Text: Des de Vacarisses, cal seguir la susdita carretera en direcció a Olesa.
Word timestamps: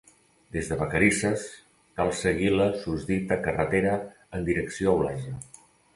Des 0.55 0.69
de 0.71 0.77
Vacarisses, 0.77 1.43
cal 2.01 2.09
seguir 2.21 2.49
la 2.55 2.67
susdita 2.85 3.37
carretera 3.49 3.95
en 4.39 4.49
direcció 4.49 4.95
a 4.97 5.01
Olesa. 5.03 5.37